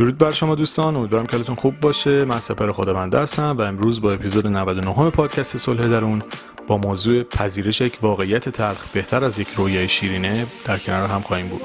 درود 0.00 0.18
بر 0.18 0.30
شما 0.30 0.54
دوستان 0.54 0.96
امیدوارم 0.96 1.26
که 1.26 1.36
حالتون 1.36 1.54
خوب 1.54 1.80
باشه. 1.80 2.24
من 2.24 2.40
سپر 2.40 2.72
خداونده 2.72 3.18
هستم 3.18 3.56
و 3.58 3.62
امروز 3.62 4.00
با 4.00 4.12
اپیزود 4.12 4.46
99 4.46 5.10
پادکست 5.10 5.56
صلح 5.56 5.88
درون 5.88 6.22
با 6.66 6.78
موضوع 6.78 7.22
پذیرش 7.22 7.80
یک 7.80 7.98
واقعیت 8.02 8.48
تلخ 8.48 8.88
بهتر 8.92 9.24
از 9.24 9.38
یک 9.38 9.48
رویای 9.56 9.88
شیرینه 9.88 10.46
در 10.64 10.78
کنار 10.78 11.08
هم 11.08 11.20
خواهیم 11.20 11.48
بود. 11.48 11.62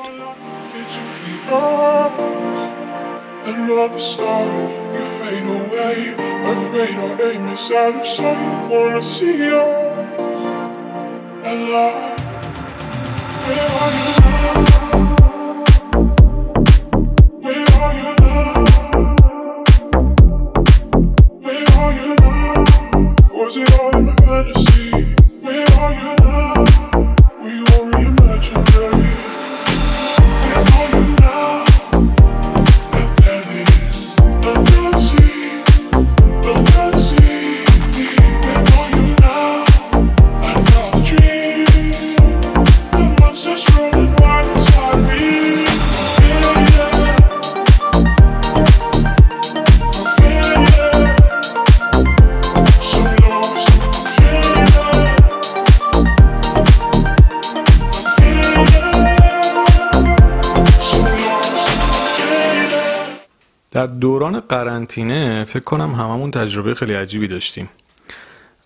دوران 63.99 64.39
قرنطینه 64.39 65.43
فکر 65.43 65.63
کنم 65.63 65.93
هممون 65.93 66.31
تجربه 66.31 66.75
خیلی 66.75 66.93
عجیبی 66.93 67.27
داشتیم. 67.27 67.69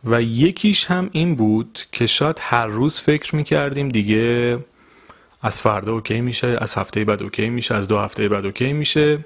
و 0.05 0.21
یکیش 0.21 0.86
هم 0.86 1.09
این 1.11 1.36
بود 1.36 1.80
که 1.91 2.08
شاید 2.08 2.38
هر 2.41 2.67
روز 2.67 2.99
فکر 2.99 3.36
می‌کردیم 3.36 3.89
دیگه 3.89 4.59
از 5.41 5.61
فردا 5.61 5.94
OK 5.94 6.22
میشه 6.21 6.58
از 6.61 6.75
هفته 6.75 7.05
بعد 7.05 7.23
OK 7.23 7.50
میشه 7.49 7.75
از 7.75 7.88
دو 7.88 7.99
هفته 7.99 8.30
بعد 8.30 8.45
OK 8.45 8.73
میشه. 8.73 9.25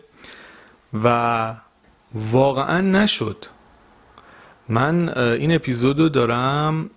و 1.03 1.55
واقعا 2.13 2.81
نشد. 2.81 3.45
من 4.69 5.09
این 5.17 5.55
اپیزودو 5.55 6.09
دارم 6.09 6.89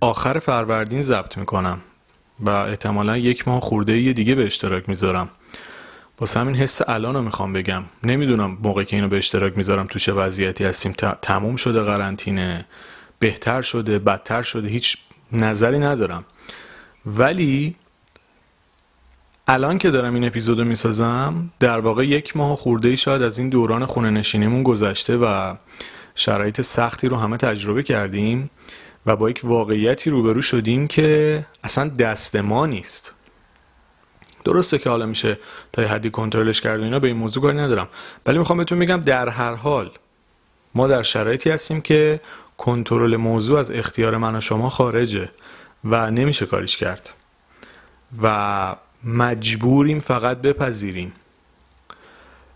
آخر 0.00 0.38
فروردین 0.38 1.02
ضبط 1.02 1.38
می‌کنم 1.38 1.78
و 2.40 2.50
احتمالا 2.50 3.16
یک 3.16 3.48
ماه 3.48 3.60
خورده 3.60 4.12
دیگه 4.12 4.34
به 4.34 4.46
اشتراک 4.46 4.88
می‌ذارم. 4.88 5.28
واسه 6.22 6.40
همین 6.40 6.56
حس 6.56 6.80
الان 6.88 7.14
رو 7.14 7.22
می‌خوام 7.22 7.52
بگم. 7.52 7.82
نمی‌دونم 8.02 8.58
موقعی 8.62 8.84
که 8.84 8.96
اینو 8.96 9.08
به 9.08 9.18
اشتراک 9.18 9.56
می‌ذارم 9.56 9.86
تو 9.86 9.98
چه 9.98 10.12
وضعیتی 10.12 10.64
هستیم. 10.64 10.92
تموم 11.22 11.56
شده 11.56 11.80
قرنطینه 11.80 12.64
بهتر 13.18 13.62
شده 13.62 13.98
بدتر 13.98 14.42
شده 14.42 14.68
هیچ 14.68 14.98
نظری 15.32 15.78
ندارم. 15.78 16.24
ولی 17.06 17.76
الان 19.48 19.78
که 19.78 19.90
دارم 19.90 20.14
این 20.14 20.24
اپیزودو 20.24 20.64
می‌سازم 20.64 21.50
در 21.60 21.78
واقع 21.78 22.06
یک 22.06 22.36
ماه 22.36 22.56
خورده 22.56 22.88
ای 22.88 22.96
شاید 22.96 23.22
از 23.22 23.38
این 23.38 23.48
دوران 23.48 23.86
خونه 23.86 24.10
نشینیمون 24.10 24.62
گذشته 24.62 25.16
و 25.16 25.54
شرایط 26.14 26.60
سختی 26.60 27.08
رو 27.08 27.16
همه 27.16 27.36
تجربه 27.36 27.82
کردیم 27.82 28.50
و 29.06 29.16
با 29.16 29.30
یک 29.30 29.40
واقعیتی 29.44 30.10
روبرو 30.10 30.42
شدیم 30.42 30.88
که 30.88 31.46
اصلا 31.64 31.88
دست 31.88 32.36
ما 32.36 32.66
نیست. 32.66 33.12
درسته 34.44 34.78
که 34.78 34.90
حالا 34.90 35.06
میشه 35.06 35.38
تا 35.72 35.82
یه 35.82 35.88
حدی 35.88 36.10
کنترلش 36.10 36.60
کرد 36.60 36.80
و 36.80 36.82
اینا 36.82 36.98
به 36.98 37.08
این 37.08 37.16
موضوع 37.16 37.42
کاری 37.42 37.58
ندارم. 37.58 37.88
ولی 38.26 38.38
می‌خوام 38.38 38.58
بهتون 38.58 38.78
میگم 38.78 39.00
در 39.00 39.28
هر 39.28 39.54
حال 39.54 39.90
ما 40.74 40.88
در 40.88 41.02
شرایطی 41.02 41.50
هستیم 41.50 41.80
که 41.80 42.20
کنترل 42.58 43.16
موضوع 43.16 43.58
از 43.58 43.70
اختیار 43.70 44.16
من 44.16 44.36
و 44.36 44.40
شما 44.40 44.70
خارجه 44.70 45.28
و 45.84 46.10
نمیشه 46.10 46.46
کاریش 46.46 46.76
کرد. 46.76 47.10
و 48.22 48.76
مجبوریم 49.04 50.00
فقط 50.00 50.42
بپذیریم. 50.42 51.12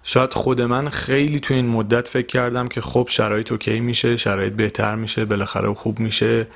شاید 0.03 0.35
خود 0.35 0.61
من 0.61 0.89
خیلی 0.89 1.41
تو 1.41 1.55
این 1.55 1.67
مدت 1.67 2.09
فکر 2.09 2.27
کردم 2.27 2.69
که 2.69 2.81
خب 2.81 3.07
شرایط 3.11 3.53
اوکی 3.53 3.81
میشه 3.81 4.17
شرایط 4.17 4.53
بهتر 4.53 4.95
میشه 4.95 5.25
بالاخره 5.25 5.75
خوب 5.75 6.01
میشه. 6.01 6.47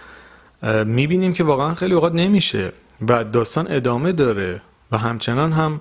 می‌بینیم 0.85 1.33
که 1.33 1.45
واقعا 1.45 1.75
خیلی 1.75 1.95
اوقات 1.95 2.15
نمیشه 2.15 2.73
و 3.09 3.25
داستان 3.25 3.67
ادامه 3.71 4.13
داره. 4.13 4.63
و 4.93 4.99
همچنان 4.99 5.53
هم 5.53 5.81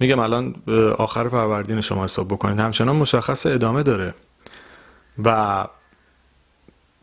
میگم 0.00 0.18
الان 0.18 0.54
آخر 0.98 1.28
فروردین 1.28 1.80
شما 1.80 2.04
حساب 2.04 2.28
بکنید 2.28 2.58
همچنان 2.58 2.96
مشخص 2.96 3.46
ادامه 3.46 3.82
داره. 3.82 4.14
و 5.24 5.66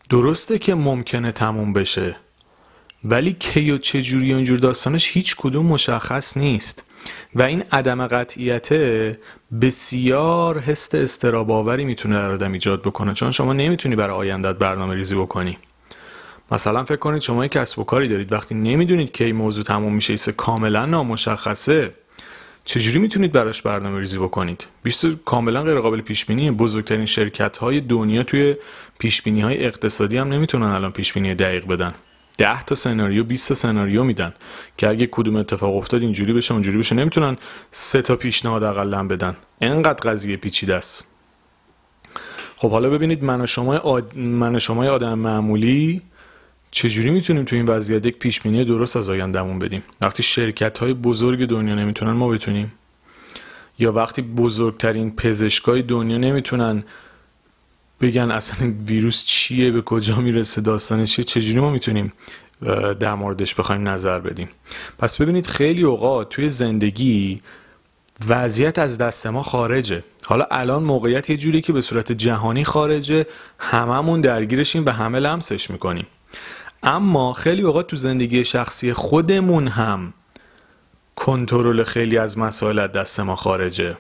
درسته 0.09 0.59
که 0.59 0.75
ممکنه 0.75 1.31
تموم 1.31 1.73
بشه 1.73 2.16
ولی 3.03 3.34
کی 3.34 3.72
و 3.72 3.78
چه 3.78 4.01
جوری 4.01 4.34
اینجور 4.34 4.57
داستانش 4.59 5.12
هیچ 5.12 5.35
کدوم 5.35 5.66
مشخص 5.66 6.38
نیست. 6.38 6.84
و 7.35 7.41
این 7.41 7.63
عدم 7.72 8.07
قطعیت 8.07 8.74
بسیار 9.62 10.59
حس 10.59 10.95
استراباوری 10.95 11.85
می‌تونه 11.85 12.16
در 12.16 12.31
آدم 12.31 12.51
ایجاد 12.51 12.81
بکنه 12.81 13.13
چون 13.13 13.31
شما 13.31 13.53
نمی‌تونی 13.53 13.95
برای 13.95 14.16
آیندت 14.16 14.56
برنامه 14.56 14.95
ریزی 14.95 15.16
بکنی. 15.16 15.57
مثلا 16.52 16.84
فکر 16.84 16.97
کنید 16.97 17.22
شما 17.22 17.46
یک 17.46 17.52
کسب 17.52 17.80
و 17.80 17.84
کاری 17.84 18.08
دارید. 18.08 18.31
وقتی 18.31 18.56
نمی‌دونید 18.56 19.12
کی 19.12 19.31
موضوع 19.31 19.63
تموم 19.63 19.94
میشه 19.94 20.13
ایسه 20.13 20.31
کاملا 20.31 20.85
نامشخصه 20.85 21.94
چجوری 22.66 23.00
می‌تونید 23.00 23.31
براش 23.31 23.62
برنامه 23.62 24.00
ریزی 24.00 24.18
بکنید؟ 24.18 24.68
بیشتر 24.84 25.12
کاملا 25.25 25.63
غیر 25.63 25.80
قابل 25.80 26.02
پیش 26.02 26.25
بینی 26.25 26.52
بزرگترین 26.52 27.06
شرکت 27.06 27.57
های 27.57 27.81
دنیا 27.81 28.24
توی 28.24 28.56
پیش 29.00 29.22
بینی 29.22 29.41
های 29.41 29.66
اقتصادی 29.66 30.18
هم 30.18 30.34
نمی‌تونن 30.34 30.66
الان 30.66 30.91
پیش 30.91 31.13
بینی 31.13 31.36
دقیق 31.36 31.68
بدن. 31.68 31.94
10 32.38 32.63
تا 32.63 32.75
سناریو 32.75 33.24
20 33.24 33.47
تا 33.47 33.56
سناریو 33.56 34.03
میدن 34.03 34.34
که 34.78 34.88
اگه 34.88 35.07
کدوم 35.12 35.36
اتفاق 35.36 35.75
افتاد 35.75 36.02
اینجوری 36.02 36.34
بشه 36.34 36.53
اونجوری 36.53 36.78
بشه. 36.78 36.96
نمی‌تونن 36.96 37.38
سه 37.72 38.02
تا 38.02 38.16
پیشنهاد 38.16 38.63
اقلا 38.63 39.07
بدن. 39.07 39.36
انقدر 39.62 40.12
قضیه 40.12 40.38
پیچیده 40.38 40.75
است. 40.75 41.06
خب 42.57 42.72
حالا 42.72 42.90
ببینید 42.90 43.24
من 43.24 43.41
و 43.41 43.46
شما 43.46 43.78
آد... 43.78 44.18
من 44.18 44.59
شما 44.59 44.86
آدم 44.86 45.19
معمولی 45.19 46.02
چجوری 46.78 47.10
می‌تونیم 47.10 47.44
تو 47.44 47.56
این 47.56 47.66
وضعیت 47.66 48.06
یک 48.06 48.20
پیش 48.20 48.42
بینی 48.42 48.66
درست 48.66 48.98
از 48.98 49.10
آیندهمون 49.10 49.60
بدیم؟ 49.60 49.84
وقتی 50.02 50.24
شرکت 50.24 50.78
های 50.78 50.94
بزرگ 50.94 51.46
دنیا 51.46 51.76
نمی‌تونن 51.76 52.12
ما 52.12 52.28
بتونیم. 52.28 52.74
یا 53.80 53.92
وقتی 53.92 54.22
بزرگترین 54.22 55.16
پزشکای 55.16 55.82
دنیا 55.82 56.18
نمی‌تونن 56.18 56.84
بگن 58.02 58.32
اصلا 58.32 58.74
ویروس 58.86 59.26
چیه 59.26 59.72
به 59.72 59.82
کجا 59.82 60.16
می‌رسه 60.16 60.62
داستانش 60.62 61.16
چیه 61.16 61.26
چجوری 61.26 61.60
ما 61.60 61.72
می‌تونیم 61.72 62.14
در 63.00 63.14
موردش 63.16 63.56
بخوایم 63.56 63.88
نظر 63.88 64.20
بدیم؟ 64.20 64.50
پس 65.00 65.22
ببینید 65.22 65.48
خیلی 65.48 65.84
اوقات 65.84 66.30
توی 66.30 66.50
زندگی 66.50 67.42
وضعیت 68.28 68.80
از 68.80 68.98
دست 68.98 69.28
ما 69.28 69.44
خارجه. 69.44 70.04
حالا 70.26 70.48
الان 70.52 70.84
موقعیت 70.84 71.30
یه 71.30 71.38
جوری 71.38 71.62
که 71.62 71.74
به 71.74 71.82
صورت 71.82 72.12
جهانی 72.12 72.64
خارجه 72.64 73.26
هممون 73.60 74.22
درگیرشیم 74.22 74.86
و 74.86 74.90
همه 74.90 75.20
لمسش 75.20 75.72
می‌کنیم. 75.72 76.08
اما 76.84 77.34
خیلی 77.34 77.62
اوقات 77.62 77.88
تو 77.88 77.96
زندگی 77.96 78.46
شخصی 78.46 78.94
خودمون 78.94 79.68
هم 79.68 80.13
کنترل 81.16 81.84
خیلی 81.84 82.18
از 82.18 82.38
مسائل 82.38 82.88
دست 82.88 83.19
ما 83.19 83.36
خارجه. 83.36 83.98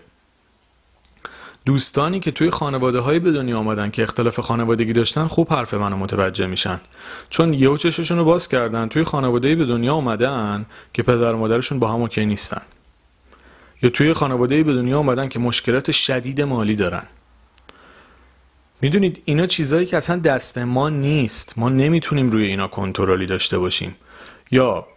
دوستانی 1.65 2.19
که 2.19 2.31
توی 2.31 2.49
خانواده 2.49 2.99
های 2.99 3.19
به 3.19 3.31
دنیا 3.31 3.59
آمدن 3.59 3.89
که 3.89 4.03
اختلاف 4.03 4.39
خانوادگی 4.39 4.93
داشتن 4.93 5.27
خوب 5.27 5.53
حرف 5.53 5.73
منو 5.73 5.97
متوجه 5.97 6.47
میشن. 6.47 6.79
چون 7.29 7.53
یهو 7.53 7.77
چششون 7.77 8.17
رو 8.17 8.25
باز 8.25 8.47
کردن 8.47 8.87
توی 8.87 9.03
خانواده 9.03 9.55
به 9.55 9.65
دنیا 9.65 9.93
آمدن 9.93 10.65
که 10.93 11.03
پدر 11.03 11.33
و 11.33 11.37
مادرشون 11.37 11.79
با 11.79 11.87
هم 11.87 12.01
اوکی 12.01 12.25
نیستن. 12.25 12.61
یا 13.81 13.89
توی 13.89 14.13
خانواده 14.13 14.63
به 14.63 14.73
دنیا 14.73 14.99
آمدن 14.99 15.29
که 15.29 15.39
مشکلات 15.39 15.91
شدید 15.91 16.41
مالی 16.41 16.75
دارن. 16.75 17.03
می‌دونید 18.81 19.21
اینا 19.25 19.47
چیزایی 19.47 19.85
که 19.85 19.97
اصلا 19.97 20.19
دست 20.19 20.57
ما 20.57 20.89
نیست. 20.89 21.53
ما 21.57 21.69
نمی‌تونیم 21.69 22.29
روی 22.29 22.45
اینا 22.45 22.67
کنترلی 22.67 23.25
داشته 23.25 23.57
باشیم. 23.57 23.95
یا 24.51 24.87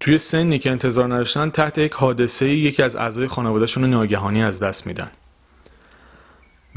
توی 0.00 0.18
سنی 0.18 0.58
که 0.58 0.70
انتظار 0.70 1.14
نداشتن 1.14 1.50
تحت 1.50 1.78
یک 1.78 1.92
حادثه 1.92 2.48
یکی 2.48 2.82
از 2.82 2.96
اعضای 2.96 3.28
خانوادهشون 3.28 3.82
رو 3.82 3.88
ناگهانی 3.88 4.42
از 4.42 4.62
دست 4.62 4.86
میدن. 4.86 5.10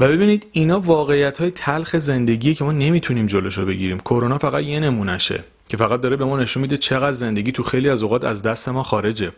و 0.00 0.08
ببینید 0.08 0.46
اینا 0.52 0.80
واقعیت 0.80 1.38
های 1.38 1.50
تلخ 1.50 1.96
زندگی 1.96 2.54
که 2.54 2.64
ما 2.64 2.72
نمی‌تونیم 2.72 3.26
جلوش 3.26 3.58
رو 3.58 3.66
بگیریم. 3.66 3.98
کرونا 3.98 4.38
فقط 4.38 4.62
یه 4.62 4.80
نمونشه 4.80 5.44
که 5.68 5.76
فقط 5.76 6.00
داره 6.00 6.16
به 6.16 6.24
ما 6.24 6.36
نشون 6.36 6.60
میده 6.60 6.76
چقدر 6.76 7.12
زندگی 7.12 7.52
تو 7.52 7.62
خیلی 7.62 7.88
از 7.88 8.02
اوقات 8.02 8.24
از 8.24 8.42
دست 8.42 8.68
ما 8.68 8.82
خارجه. 8.82 9.32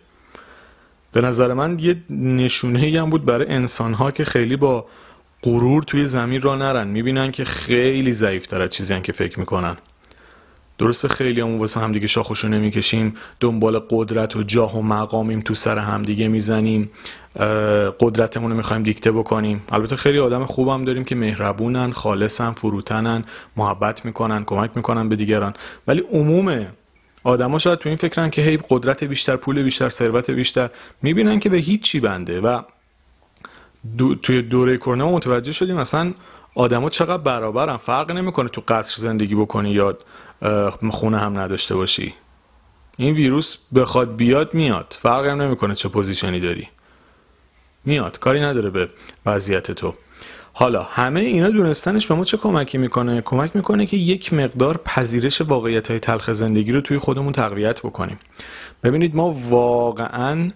به 1.13 1.21
نظر 1.21 1.53
من 1.53 1.79
یه 1.79 1.97
نشونه 2.11 3.01
هم 3.01 3.11
بود 3.11 3.25
برای 3.25 3.49
انسان 3.49 3.95
ها 3.95 4.11
که 4.11 4.25
خیلی 4.25 4.57
با 4.57 4.87
غرور 5.43 5.83
توی 5.83 6.09
زمین 6.09 6.43
را 6.43 6.57
نرن. 6.57 6.89
می‌بینن 6.89 7.33
که 7.33 7.45
خیلی 7.45 8.13
ضعیف 8.13 8.53
از 8.53 8.71
چیزی 8.71 9.01
که 9.01 9.13
فکر 9.13 9.39
می‌کنن. 9.41 9.77
درسته 10.79 11.09
خیلی 11.09 11.41
همون 11.41 11.59
واسه 11.59 11.81
همدیگه 11.81 12.07
شاخشو 12.07 12.49
نمی‌کشیم. 12.49 13.15
دنبال 13.41 13.79
قدرت 13.91 14.37
و 14.37 14.43
جاه 14.43 14.79
و 14.79 14.83
مقامیم 14.83 15.41
تو 15.41 15.55
سر 15.55 15.79
همدیگه 15.79 16.29
می‌زنیم. 16.29 16.91
قدرتمون 18.01 18.51
رو 18.51 18.57
می‌خوایم 18.57 18.83
دیکته 18.83 19.13
بکنیم. 19.13 19.63
البته 19.73 19.97
خیلی 19.97 20.19
آدم 20.19 20.45
خوبم 20.45 20.85
داریم 20.85 21.05
که 21.05 21.15
مهربونن 21.15 21.93
خالصن 21.93 22.51
فروتنن 22.51 23.25
محبت 23.57 24.05
می‌کنن 24.05 24.45
کمک 24.45 24.71
می‌کنن 24.75 25.09
به 25.09 25.17
دیگران. 25.17 25.53
ولی 25.87 26.05
عموم 26.13 26.67
آدما 27.25 27.59
شاید 27.59 27.79
تو 27.79 27.89
این 27.89 27.99
فکرن 27.99 28.31
که 28.31 28.43
هی 28.43 28.59
قدرت 28.69 29.05
بیشتر 29.05 29.37
پول 29.37 29.63
بیشتر 29.63 29.89
ثروت 29.89 30.31
بیشتر 30.31 30.71
می‌بینن 31.03 31.41
که 31.41 31.49
به 31.49 31.57
هیچی 31.57 32.01
بنده. 32.01 32.41
و 32.41 32.63
دو، 33.99 34.15
توی 34.15 34.43
دوره 34.43 34.77
کرونا 34.77 35.13
متوجه 35.13 35.53
شدیم 35.53 35.77
مثلا 35.77 36.15
آدما 36.55 36.91
چقدر 36.91 37.23
برابرن. 37.23 37.77
فرق 37.77 38.11
نمی‌کنه 38.11 38.49
تو 38.49 38.63
قصر 38.69 38.97
زندگی 38.97 39.35
بکنی 39.35 39.71
یا 39.71 39.99
خونه 40.91 41.19
هم 41.19 41.39
نداشته 41.39 41.75
باشی. 41.75 42.15
این 42.97 43.15
ویروس 43.15 43.57
بخواد 43.75 44.17
بیاد 44.17 44.55
میاد. 44.55 44.97
فرق 44.99 45.27
هم 45.27 45.43
نمی‌کنه 45.43 45.75
چه 45.75 45.89
position 45.89 46.35
ی 46.35 46.41
داری. 46.41 46.69
میاد. 47.85 48.19
کاری 48.19 48.41
نداره 48.41 48.71
به 48.71 48.89
وضعیت 49.27 49.71
تو. 49.71 49.95
حالا 50.53 50.83
همه 50.83 51.21
اینا 51.21 51.51
دونستنش 51.51 52.07
به 52.07 52.15
ما 52.15 52.25
چه 52.25 52.37
کمکی 52.37 52.79
می‌کنه؟ 52.79 53.21
کمک 53.21 53.57
می‌کنه 53.57 53.87
که 53.87 53.97
یک 53.97 54.33
مقدار 54.33 54.81
پذیرش 54.85 55.41
واقعیت 55.41 55.91
های 55.91 56.01
تلخ 56.01 56.33
زندگی 56.33 56.73
رو 56.73 56.81
توی 56.81 56.99
خودمون 56.99 57.33
تقویت 57.33 57.81
بکنیم. 57.81 58.19
ببینید 58.83 59.17
ما 59.17 59.31
واقعا 59.31 60.51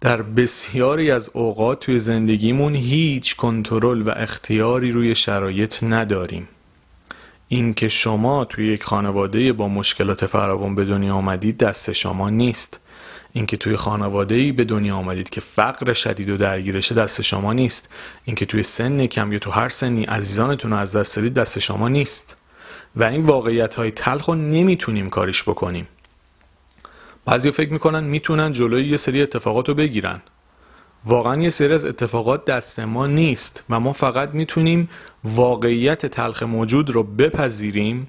در 0.00 0.22
بسیاری 0.22 1.10
از 1.10 1.30
اوقات 1.32 1.80
توی 1.80 2.00
زندگیمون 2.00 2.74
هیچ 2.74 3.36
کنترل 3.36 4.02
و 4.02 4.10
اختیاری 4.16 4.92
روی 4.92 5.14
شرایط 5.14 5.82
نداریم. 5.82 6.48
اینکه 7.48 7.88
شما 7.88 8.44
توی 8.44 8.66
یک 8.66 8.82
خانواده 8.82 9.52
با 9.52 9.68
مشکلات 9.68 10.26
فراوان 10.26 10.74
به 10.74 10.84
دنیا 10.84 11.14
آمدید 11.14 11.58
دست 11.58 11.92
شما 11.92 12.30
نیست. 12.30 12.80
اینکه 13.32 13.56
توی 13.56 13.76
خانواده 13.76 14.34
ای 14.34 14.52
به 14.52 14.64
دنیا 14.64 14.96
آمدید 14.96 15.30
که 15.30 15.40
فقر 15.40 15.92
شدید 15.92 16.30
و 16.30 16.36
درگیرشه 16.36 16.94
دست 16.94 17.22
شما 17.22 17.52
نیست. 17.52 17.88
اینکه 18.24 18.46
توی 18.46 18.62
سن 18.62 19.06
کم 19.06 19.32
یا 19.32 19.38
تو 19.38 19.50
هر 19.50 19.68
سنی 19.68 20.04
عزیزانتون 20.04 20.70
رو 20.70 20.76
از 20.76 20.96
دست 20.96 21.16
دادید 21.16 21.34
دست 21.34 21.58
شما 21.58 21.88
نیست. 21.88 22.36
و 22.96 23.04
این 23.04 23.22
واقعیت 23.22 23.74
های 23.74 23.90
تلخ 23.90 24.28
رو 24.28 24.34
نمی‌تونیم 24.34 25.10
کاریش 25.10 25.42
بکنیم. 25.42 25.88
بعضی 27.26 27.50
فکر 27.50 27.72
می‌کنن 27.72 28.04
می‌تونن 28.04 28.52
جلوی 28.52 28.88
یه 28.88 28.96
سری 28.96 29.22
اتفاقات 29.22 29.68
رو 29.68 29.74
بگیرن. 29.74 30.22
واقعا 31.04 31.42
یه 31.42 31.50
سری 31.50 31.72
از 31.72 31.84
اتفاقات 31.84 32.44
دست 32.44 32.80
ما 32.80 33.06
نیست 33.06 33.64
و 33.70 33.80
ما 33.80 33.92
فقط 33.92 34.30
می‌تونیم 34.34 34.88
واقعیت 35.24 36.06
تلخ 36.06 36.42
موجود 36.42 36.90
رو 36.90 37.02
بپذیریم 37.02 38.08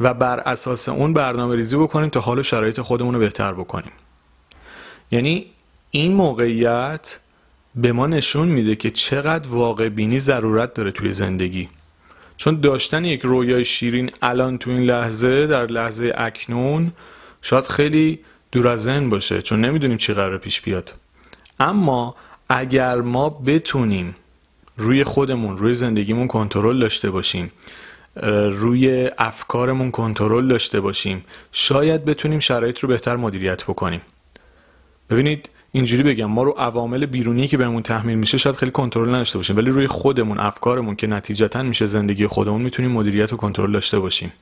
و 0.00 0.14
بر 0.14 0.40
اساس 0.40 0.88
اون 0.88 1.12
برنامه 1.12 1.56
ریزی 1.56 1.76
بکنیم 1.76 2.08
تا 2.08 2.20
حال 2.20 2.42
شرایط 2.42 2.80
خودمون 2.80 3.14
رو 3.14 3.20
بهتر 3.20 3.52
بکنیم. 3.52 3.92
یعنی 5.10 5.46
این 5.90 6.12
موقعیت 6.12 7.20
به 7.74 7.92
ما 7.92 8.06
نشون 8.06 8.48
میده 8.48 8.76
که 8.76 8.90
چقدر 8.90 9.48
واقع 9.48 9.88
بینی 9.88 10.18
ضرورت 10.18 10.74
داره 10.74 10.90
توی 10.90 11.12
زندگی. 11.12 11.68
چون 12.36 12.60
داشتن 12.60 13.04
یک 13.04 13.20
رویای 13.20 13.64
شیرین 13.64 14.10
الان 14.22 14.58
تو 14.58 14.70
این 14.70 14.82
لحظه 14.82 15.46
در 15.46 15.66
لحظه 15.66 16.12
اکنون 16.16 16.92
شاید 17.42 17.66
خیلی 17.66 18.18
دور 18.52 18.68
از 18.68 18.82
ذهن 18.82 19.08
باشه 19.10 19.42
چون 19.42 19.60
نمی‌دونیم 19.60 19.96
چی 19.96 20.12
قرار 20.12 20.38
پیش 20.38 20.60
بیاد. 20.60 20.94
اما 21.60 22.16
اگر 22.48 23.00
ما 23.00 23.30
بتونیم 23.30 24.16
روی 24.76 25.04
خودمون 25.04 25.58
روی 25.58 25.74
زندگیمون 25.74 26.26
کنترل 26.26 26.78
داشته 26.78 27.10
باشیم 27.10 27.52
روی 28.52 29.10
افکارمون 29.18 29.90
کنترل 29.90 30.48
داشته 30.48 30.80
باشیم 30.80 31.24
شاید 31.52 32.04
بتونیم 32.04 32.40
شرایط 32.40 32.78
رو 32.78 32.88
بهتر 32.88 33.16
مدیریت 33.16 33.64
بکنیم. 33.64 34.00
ببینید 35.10 35.48
اینجوری 35.72 36.02
بگم 36.02 36.26
ما 36.26 36.42
رو 36.42 36.50
عوامل 36.50 37.06
بیرونی 37.06 37.48
که 37.48 37.56
بهمون 37.56 37.82
تحمیل 37.82 38.18
میشه 38.18 38.38
شاید 38.38 38.56
خیلی 38.56 38.72
کنترل 38.72 39.08
نداشته 39.08 39.38
باشیم 39.38 39.56
ولی 39.56 39.70
روی 39.70 39.86
خودمون 39.86 40.38
افکارمون 40.38 40.96
که 40.96 41.06
نتیجتا 41.06 41.62
میشه 41.62 41.86
زندگی 41.86 42.26
خودمون 42.26 42.62
می‌تونیم 42.62 42.90
مدیریت 42.90 43.32
و 43.32 43.36
کنترل 43.36 43.72
داشته 43.72 43.98
باشیم. 43.98 44.32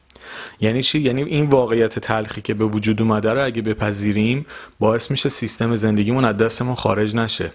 یعنی 0.61 0.82
چی؟ 0.82 1.00
یعنی 1.00 1.23
این 1.23 1.47
واقعیت 1.47 1.99
تلخی 1.99 2.43
که 2.43 2.55
به 2.55 2.65
وجود 2.65 3.03
اومده 3.03 3.32
رو 3.32 3.44
اگه 3.44 3.62
بپذیریم 3.62 4.47
باعث 4.79 5.11
میشه 5.11 5.29
سیستم 5.29 5.76
زندگیمون 5.76 6.25
از 6.25 6.37
دستمون 6.37 6.75
خارج 6.75 7.17
نشه. 7.17 7.53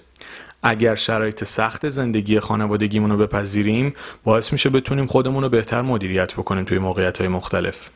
اگر 0.63 0.95
شرایط 0.95 1.43
سخت 1.43 1.89
زندگی 1.89 2.39
خانوادگیمون 2.39 3.11
رو 3.11 3.17
بپذیریم 3.17 3.93
باعث 4.23 4.51
میشه 4.51 4.69
بتونیم 4.69 5.07
خودمون 5.07 5.43
رو 5.43 5.49
بهتر 5.49 5.81
مدیریت 5.81 6.33
بکنیم 6.33 6.63
توی 6.63 6.79
موقعیت 6.79 7.17
های 7.17 7.27
مختلف. 7.27 7.89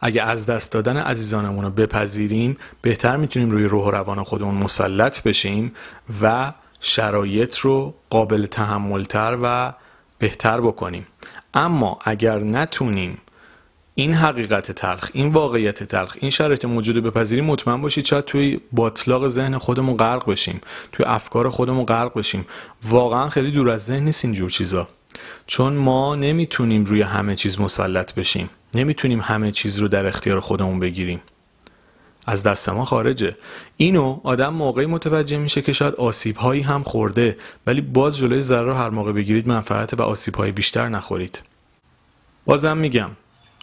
اگه 0.00 0.22
از 0.22 0.46
دست 0.46 0.72
دادن 0.72 0.96
عزیزانمون 0.96 1.64
رو 1.64 1.70
بپذیریم 1.70 2.56
بهتر 2.82 3.16
می‌تونیم 3.16 3.50
روی 3.50 3.64
روح 3.64 3.84
و 3.84 3.90
روان 3.90 4.22
خودمون 4.22 4.54
مسلط 4.54 5.22
بشیم 5.22 5.72
و 6.22 6.52
شرایط 6.80 7.58
رو 7.58 7.94
قابل 8.10 8.46
تحملتر 8.46 9.38
و 9.42 9.72
بهتر 10.18 10.60
بکنیم. 10.60 11.06
اما 11.54 11.98
اگر 12.04 12.38
نتونیم 12.38 13.18
این 13.98 14.14
حقیقت 14.14 14.72
تلخ 14.72 15.10
این 15.12 15.28
واقعیت 15.28 15.82
تلخ 15.82 16.16
این 16.20 16.30
شرایط 16.30 16.64
موجود 16.64 17.04
بپذیریم 17.04 17.44
مطمئن 17.44 17.82
باشید 17.82 18.04
شاید 18.04 18.24
توی 18.24 18.60
باطلاق 18.72 19.28
ذهن 19.28 19.58
خودمون 19.58 19.96
غرق 19.96 20.30
بشیم 20.30 20.60
توی 20.92 21.06
افکار 21.06 21.50
خودمون 21.50 21.84
غرق 21.84 22.18
بشیم. 22.18 22.46
واقعا 22.88 23.28
خیلی 23.28 23.50
دور 23.50 23.70
از 23.70 23.84
ذهن 23.84 24.04
نیست 24.04 24.24
اینجور 24.24 24.50
چیزا. 24.50 24.88
چون 25.46 25.72
ما 25.72 26.16
نمی‌تونیم 26.16 26.84
روی 26.84 27.02
همه 27.02 27.34
چیز 27.34 27.60
مسلط 27.60 28.14
بشیم. 28.14 28.50
نمی‌تونیم 28.74 29.20
همه 29.20 29.52
چیز 29.52 29.78
رو 29.78 29.88
در 29.88 30.06
اختیار 30.06 30.40
خودمون 30.40 30.80
بگیریم. 30.80 31.20
از 32.26 32.42
دست 32.42 32.68
ما 32.68 32.84
خارجه. 32.84 33.36
اینو 33.76 34.20
آدم 34.22 34.54
موقعی 34.54 34.86
متوجه 34.86 35.38
میشه 35.38 35.62
که 35.62 35.72
شاید 35.72 35.94
آسیب 35.94 36.36
هایی 36.36 36.62
هم 36.62 36.82
خورده 36.82 37.36
ولی 37.66 37.80
باز 37.80 38.16
جلوی 38.16 38.40
ضرر 38.40 38.72
هر 38.72 38.90
موقع 38.90 39.12
بگیرید 39.12 39.48
منفعت 39.48 39.94
و 39.94 40.02
آسیب 40.02 40.34
های 40.34 40.52
بیشتر 40.52 40.88
نخورید. 40.88 41.40
بازم 42.44 42.76
میگم 42.76 43.10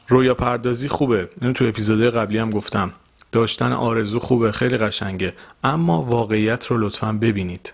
رویا 0.07 0.33
پردازی 0.33 0.87
خوبه. 0.87 1.29
اینو 1.41 1.53
تو 1.53 1.65
اپیزودهای 1.65 2.11
قبلی 2.11 2.37
هم 2.37 2.49
گفتم. 2.51 2.91
داشتن 3.31 3.71
آرزو 3.71 4.19
خوبه 4.19 4.51
خیلی 4.51 4.77
قشنگه. 4.77 5.33
اما 5.63 6.01
واقعیت 6.01 6.65
رو 6.65 6.77
لطفا 6.77 7.13
ببینید. 7.13 7.73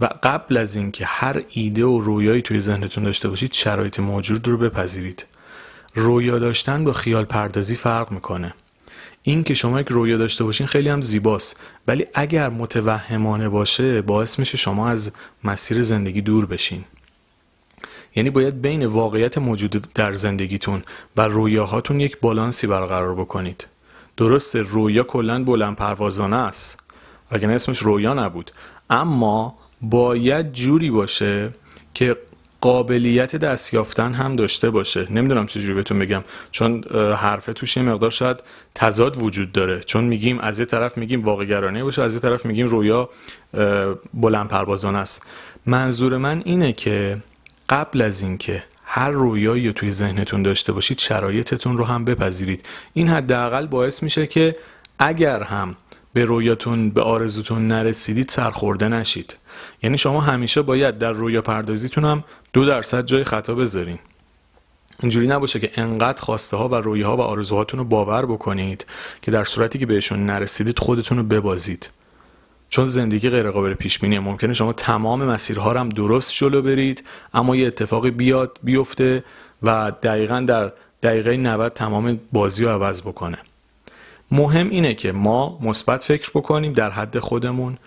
و 0.00 0.08
قبل 0.22 0.56
از 0.56 0.76
اینکه 0.76 1.04
هر 1.06 1.42
ایده 1.50 1.84
و 1.84 2.00
رویایی 2.00 2.42
توی 2.42 2.60
ذهنتون 2.60 3.04
داشته 3.04 3.28
باشید 3.28 3.52
شرایط 3.52 4.00
موجود 4.00 4.48
رو 4.48 4.58
بپذیرید. 4.58 5.26
رویا 5.94 6.38
داشتن 6.38 6.84
با 6.84 6.92
خیال 6.92 7.24
پردازی 7.24 7.76
فرق 7.76 8.12
می‌کنه. 8.12 8.54
این 9.22 9.44
که 9.44 9.54
شما 9.54 9.80
یک 9.80 9.88
رویا 9.88 10.16
داشته 10.16 10.44
باشین 10.44 10.66
خیلی 10.66 10.88
هم 10.88 11.02
زیباست. 11.02 11.60
ولی 11.88 12.06
اگر 12.14 12.48
متوهمانه 12.48 13.48
باشه 13.48 14.02
باعث 14.02 14.38
میشه 14.38 14.56
شما 14.56 14.88
از 14.88 15.12
مسیر 15.44 15.82
زندگی 15.82 16.20
دور 16.20 16.46
بشین. 16.46 16.84
یعنی 18.16 18.30
باید 18.30 18.62
بین 18.62 18.86
واقعیت 18.86 19.38
موجود 19.38 19.86
در 19.94 20.12
زندگیتون 20.12 20.82
و 21.16 21.28
رویاهاتون 21.28 22.00
یک 22.00 22.20
بالانسی 22.20 22.66
برقرار 22.66 23.14
بکنید. 23.14 23.66
درسته 24.16 24.60
رویا 24.60 25.02
کلا 25.02 25.44
بلند 25.44 25.76
پروازانه 25.76 26.36
است. 26.36 26.80
اگر 27.30 27.50
اسمش 27.50 27.78
رویا 27.78 28.14
نبود. 28.14 28.50
اما 28.90 29.58
باید 29.80 30.52
جوری 30.52 30.90
باشه 30.90 31.50
که 31.94 32.16
قابلیت 32.60 33.36
دست 33.36 33.74
یافتن 33.74 34.12
هم 34.12 34.36
داشته 34.36 34.70
باشه. 34.70 35.12
نمی‌دونم 35.12 35.46
چجوری 35.46 35.74
بهتون 35.74 35.98
بگم. 35.98 36.24
چون 36.50 36.84
حرف 36.94 37.50
توش 37.54 37.76
یه 37.76 37.82
مقدار 37.82 38.10
شاید 38.10 38.36
تضاد 38.74 39.22
وجود 39.22 39.52
داره. 39.52 39.80
چون 39.80 40.04
میگیم 40.04 40.38
از 40.38 40.58
یه 40.58 40.64
طرف 40.64 40.98
میگیم 40.98 41.24
واقع 41.24 41.44
گرانه 41.44 41.84
باشه 41.84 42.02
از 42.02 42.14
یه 42.14 42.20
طرف 42.20 42.46
میگیم 42.46 42.66
رویا 42.66 43.08
بلند 44.14 44.48
پروازانه 44.48 44.98
است. 44.98 45.26
منظور 45.66 46.16
من 46.16 46.42
اینه 46.44 46.72
که 46.72 47.16
قبل 47.72 48.02
از 48.02 48.20
اینکه 48.20 48.64
هر 48.84 49.10
رویایی 49.10 49.72
توی 49.72 49.92
ذهنتون 49.92 50.42
داشته 50.42 50.72
باشید 50.72 50.98
شرایطتون 50.98 51.78
رو 51.78 51.84
هم 51.84 52.04
بپذیرید. 52.04 52.66
این 52.92 53.08
حداقل 53.08 53.66
باعث 53.66 54.02
میشه 54.02 54.26
که 54.26 54.56
اگر 54.98 55.42
هم 55.42 55.76
به 56.12 56.24
رویاتون 56.24 56.90
به 56.90 57.02
آرزوتون 57.02 57.68
نرسیدید 57.68 58.28
سرخورده 58.28 58.88
نشید. 58.88 59.36
یعنی 59.82 59.98
شما 59.98 60.20
همیشه 60.20 60.62
باید 60.62 60.98
در 60.98 61.12
رویا 61.12 61.42
پردازیتون 61.42 62.04
هم 62.04 62.24
دو 62.52 62.64
درصد 62.64 63.04
جای 63.04 63.24
خطا 63.24 63.54
بذارین. 63.54 63.98
اینجوری 65.00 65.26
نباشه 65.26 65.60
که 65.60 65.70
انقدر 65.74 66.22
خواسته 66.22 66.56
ها 66.56 66.68
و 66.68 66.74
رویه 66.74 67.06
ها 67.06 67.16
و 67.16 67.20
آرزوهاتون 67.20 67.80
رو 67.80 67.84
باور 67.84 68.26
بکنید 68.26 68.86
که 69.22 69.30
در 69.30 69.44
صورتی 69.44 69.78
که 69.78 69.86
بهشون 69.86 70.26
نرسیدید 70.26 70.78
خودتون 70.78 71.18
رو 71.18 71.24
ببازید. 71.24 71.90
چون 72.72 72.86
زندگی 72.86 73.30
غیر 73.30 73.50
قابل 73.50 73.74
پیش 73.74 73.98
بینیه 73.98 74.20
ممکنه 74.20 74.54
شما 74.54 74.72
تمام 74.72 75.24
مسیرها 75.24 75.72
رو 75.72 75.80
هم 75.80 75.88
درست 75.88 76.34
جلو 76.34 76.62
برید 76.62 77.04
اما 77.34 77.56
یه 77.56 77.66
اتفاقی 77.66 78.10
بیاد 78.10 78.58
بیفته 78.62 79.24
و 79.62 79.92
دقیقا 80.02 80.40
در 80.40 80.72
دقیقه 81.02 81.36
90 81.36 81.72
تمام 81.72 82.20
بازی 82.32 82.64
رو 82.64 82.70
عوض 82.70 83.02
بکنه. 83.02 83.38
مهم 84.30 84.70
اینه 84.70 84.94
که 84.94 85.12
ما 85.12 85.58
مثبت 85.62 86.04
فکر 86.04 86.30
بکنیم 86.34 86.72
در 86.72 86.90
حد 86.90 87.18
خودمون 87.18 87.78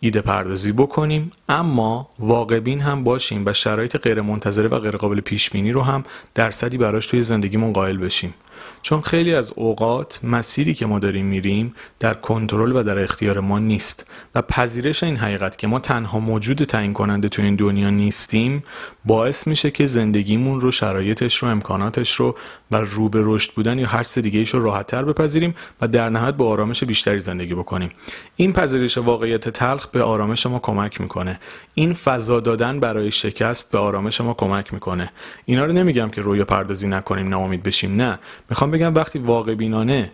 ایده 0.00 0.20
پردازی 0.20 0.72
بکنیم 0.72 1.32
اما 1.48 2.08
واقعبین 2.18 2.80
هم 2.80 3.04
باشیم 3.04 3.42
و 3.46 3.52
شرایط 3.52 3.96
غیر 3.96 4.20
منتظره 4.20 4.68
و 4.68 4.78
غیر 4.78 4.96
قابل 4.96 5.20
پیش 5.20 5.50
بینی 5.50 5.72
رو 5.72 5.82
هم 5.82 6.04
درصدی 6.34 6.78
براش 6.78 7.06
توی 7.06 7.22
زندگیمون 7.22 7.72
قائل 7.72 7.96
بشیم. 7.96 8.34
چون 8.82 9.00
خیلی 9.00 9.34
از 9.34 9.52
اوقات 9.56 10.20
مسیری 10.22 10.74
که 10.74 10.86
ما 10.86 10.98
داریم 10.98 11.26
میریم 11.26 11.74
در 12.00 12.14
کنترل 12.14 12.76
و 12.76 12.82
در 12.82 12.98
اختیار 12.98 13.40
ما 13.40 13.58
نیست 13.58 14.06
و 14.34 14.42
پذیرش 14.42 15.02
این 15.02 15.16
حقیقت 15.16 15.58
که 15.58 15.66
ما 15.66 15.78
تنها 15.78 16.20
موجود 16.20 16.64
تعیین 16.64 16.92
کننده 16.92 17.28
تو 17.28 17.42
این 17.42 17.56
دنیا 17.56 17.90
نیستیم 17.90 18.64
باعث 19.04 19.46
میشه 19.46 19.70
که 19.70 19.86
زندگیمون 19.86 20.60
رو 20.60 20.72
شرایطش 20.72 21.36
رو 21.36 21.48
امکاناتش 21.48 22.14
رو 22.14 22.36
و 22.70 22.76
رو 22.76 23.08
به 23.08 23.20
رشد 23.22 23.52
بودن 23.54 23.78
یا 23.78 23.86
هر 23.86 24.04
چیز 24.04 24.18
دیگه 24.18 24.44
رو 24.44 24.64
راحت 24.64 24.86
تر 24.86 25.04
بپذیریم 25.04 25.54
و 25.80 25.88
در 25.88 26.08
نهایت 26.08 26.34
با 26.34 26.48
آرامش 26.48 26.84
بیشتری 26.84 27.20
زندگی 27.20 27.54
بکنیم. 27.54 27.88
این 28.36 28.52
پذیرش 28.52 28.98
واقعیت 28.98 29.48
تلخ 29.48 29.86
به 29.86 30.02
آرامش 30.02 30.46
ما 30.46 30.58
کمک 30.58 31.00
می‌کنه. 31.00 31.40
این 31.74 31.94
فضا 31.94 32.40
دادن 32.40 32.80
برای 32.80 33.10
شکست 33.10 33.72
به 33.72 33.78
آرامش 33.78 34.20
ما 34.20 34.34
کمک 34.34 34.72
می‌کنه. 34.72 35.12
اینا 35.44 35.64
رو 35.64 35.72
نمیگم 35.72 36.08
که 36.08 36.20
رویا 36.20 36.44
پردازی 36.44 36.88
نکنیم 36.88 37.28
ناامید 37.28 37.62
بشیم 37.62 37.96
نه. 37.96 38.18
می‌خوام 38.50 38.70
بگم 38.70 38.94
وقتی 38.94 39.18
واقع 39.18 39.54
بینانه 39.54 40.12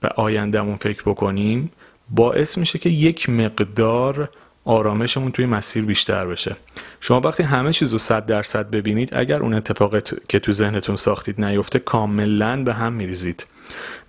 به 0.00 0.08
آیندهمون 0.08 0.76
فکر 0.76 1.02
بکنیم 1.02 1.72
باعث 2.10 2.58
میشه 2.58 2.78
که 2.78 2.88
یک 2.88 3.28
مقدار 3.28 4.28
آرامشمون 4.64 5.32
توی 5.32 5.46
مسیر 5.46 5.84
بیشتر 5.84 6.26
بشه. 6.26 6.56
شما 7.00 7.20
وقتی 7.20 7.42
همه 7.42 7.72
چیز 7.72 7.92
رو 7.92 7.98
صد 7.98 8.26
درصد 8.26 8.70
ببینید 8.70 9.14
اگر 9.14 9.42
اون 9.42 9.54
اتفاق 9.54 10.02
که 10.28 10.38
تو 10.38 10.52
ذهنتون 10.52 10.96
ساختید 10.96 11.44
نیفته 11.44 11.78
کاملا 11.78 12.64
به 12.64 12.74
هم 12.74 12.92
میریزید. 12.92 13.46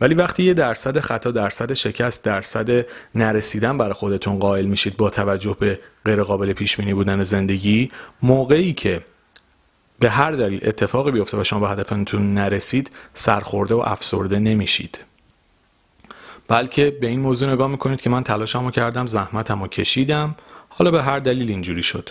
ولی 0.02 0.16
وقتی 0.16 0.44
یه 0.44 0.54
درصد 0.54 1.00
خطا 1.00 1.32
درصد 1.32 1.74
شکست 1.74 2.24
درصد 2.24 2.86
نرسیدن 3.16 3.78
برای 3.78 3.94
خودتون 3.94 4.40
قائل 4.40 4.66
میشید 4.66 4.98
با 4.98 5.10
توجه 5.10 5.58
به 5.60 5.80
غیر 6.06 6.24
قابل 6.24 6.54
پیش 6.54 6.78
بینی 6.78 6.94
بودن 6.94 7.22
زندگی 7.22 7.92
موقعی 8.22 8.74
که 8.74 9.02
به 10.00 10.10
هر 10.10 10.32
دلیل 10.32 10.60
اتفاقی 10.64 11.12
بیفته 11.12 11.38
و 11.38 11.44
شما 11.44 11.60
به 11.60 11.70
هدفتون 11.70 12.34
نرسید 12.34 12.92
سرخورده 13.14 13.76
و 13.76 13.84
افسرده 13.86 14.40
نمیشید. 14.40 15.00
بلکه 16.48 16.92
به 17.02 17.08
این 17.08 17.20
موضوع 17.20 17.54
نگاه 17.54 17.68
می‌کنید 17.68 18.02
که 18.02 18.10
من 18.10 18.24
تلاشمو 18.24 18.72
کردم 18.72 19.08
زحمتمو 19.08 19.68
کشیدم. 19.68 20.36
حالا 20.70 20.92
به 20.92 21.04
هر 21.04 21.20
دلیل 21.20 21.50
اینجوری 21.50 21.84
شد. 21.84 22.10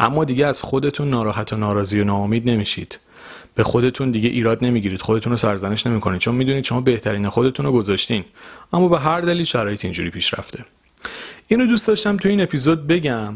اما 0.00 0.24
دیگه 0.24 0.46
از 0.46 0.62
خودتون 0.62 1.10
ناراحت 1.10 1.52
و 1.52 1.56
ناراضی 1.56 2.00
و 2.00 2.04
ناامید 2.04 2.50
نمیشید. 2.50 2.98
به 3.54 3.62
خودتون 3.62 4.10
دیگه 4.10 4.28
ایراد 4.28 4.64
نمی‌گیرید. 4.64 5.02
خودتون 5.02 5.30
رو 5.30 5.36
سرزنش 5.36 5.86
نمی‌کنید. 5.86 6.20
چون 6.20 6.34
می‌دونید 6.34 6.64
شما 6.64 6.80
بهترین 6.80 7.28
خودتون 7.28 7.66
رو 7.66 7.72
گذاشتین. 7.72 8.24
اما 8.72 8.88
به 8.88 9.00
هر 9.00 9.20
دلیل 9.20 9.44
شرایط 9.44 9.84
اینجوری 9.84 10.10
پیش 10.10 10.34
رفته. 10.34 10.64
اینو 11.48 11.66
دوست 11.66 11.88
داشتم 11.88 12.16
تو 12.16 12.28
این 12.28 12.40
اپیزود 12.40 12.86
بگم 12.86 13.34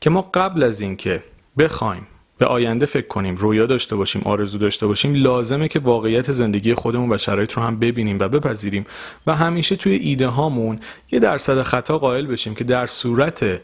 که 0.00 0.10
ما 0.10 0.22
قبل 0.22 0.62
از 0.62 0.80
اینکه 0.80 1.22
بخوایم 1.58 2.06
به 2.38 2.46
آینده 2.46 2.86
فکر 2.86 3.06
کنیم 3.06 3.34
رویا 3.34 3.66
داشته 3.66 3.96
باشیم 3.96 4.22
آرزو 4.24 4.58
داشته 4.58 4.86
باشیم 4.86 5.14
لازمه 5.14 5.68
که 5.68 5.78
واقعیت 5.78 6.32
زندگی 6.32 6.74
خودمون 6.74 7.12
و 7.12 7.18
شرایط 7.18 7.52
رو 7.52 7.62
هم 7.62 7.78
ببینیم 7.78 8.18
و 8.18 8.28
بپذیریم. 8.28 8.86
و 9.26 9.34
همیشه 9.34 9.76
توی 9.76 9.92
ایده 9.92 10.26
هامون 10.26 10.80
یه 11.10 11.18
درصد 11.18 11.62
خطا 11.62 11.98
قائل 11.98 12.26
بشیم 12.26 12.54
که 12.54 12.64
در 12.64 12.86
صورت 12.86 13.60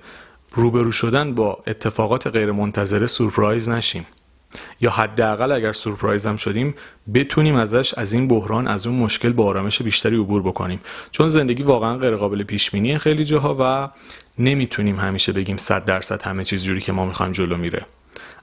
روبرو 0.52 0.92
شدن 0.92 1.34
با 1.34 1.58
اتفاقات 1.66 2.26
غیر 2.26 2.52
منتظره 2.52 3.06
سورپرایز 3.06 3.68
نشیم. 3.68 4.06
یا 4.80 4.90
حداقل 4.90 5.52
اگر 5.52 5.72
سورپرایز 5.72 6.26
هم 6.26 6.36
شدیم 6.36 6.74
بتونیم 7.14 7.56
ازش 7.56 7.94
از 7.94 8.12
این 8.12 8.28
بحران 8.28 8.66
از 8.66 8.86
اون 8.86 8.96
مشکل 8.96 9.32
با 9.32 9.46
آرامش 9.46 9.82
بیشتری 9.82 10.16
عبور 10.16 10.42
بکنیم. 10.42 10.80
چون 11.10 11.28
زندگی 11.28 11.62
واقعا 11.62 11.98
غیر 11.98 12.16
قابل 12.16 12.42
پیش 12.42 12.70
بینی 12.70 12.98
خیلی 12.98 13.24
جاها 13.24 13.56
و 13.60 13.90
نمی‌تونیم 14.38 14.96
همیشه 14.96 15.32
بگیم 15.32 15.56
100 15.56 15.84
درصد 15.84 16.22
همه 16.22 16.44
چیز 16.44 16.64
جوری 16.64 16.80
که 16.80 16.92
ما 16.92 17.06
می‌خوایم 17.06 17.32
جلو 17.32 17.56
میره. 17.56 17.86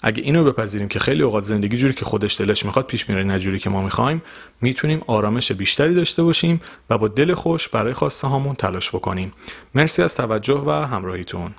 اگه 0.02 0.24
اینو 0.24 0.44
بپذیریم 0.44 0.88
که 0.88 1.00
خیلی 1.00 1.24
اوقات 1.24 1.44
زندگی 1.44 1.78
جوری 1.78 1.94
که 1.94 2.06
خودش 2.06 2.40
دلش 2.42 2.66
می‌خواد 2.66 2.86
پیش 2.86 3.10
میره 3.10 3.24
نه 3.24 3.40
جوری 3.40 3.60
که 3.60 3.70
ما 3.70 3.82
می‌خوایم 3.82 4.22
می‌تونیم 4.62 5.02
آرامش 5.08 5.52
بیشتری 5.52 5.94
داشته 5.94 6.24
باشیم 6.24 6.62
و 6.90 6.98
با 6.98 7.08
دل 7.08 7.34
خوش 7.34 7.70
برای 7.70 7.94
خواسته 7.94 8.28
هامون 8.28 8.56
تلاش 8.56 8.90
بکنیم. 8.90 9.32
مرسی 9.76 10.04
از 10.04 10.16
توجه 10.16 10.64
و 10.66 10.70
همراهیتون. 10.72 11.56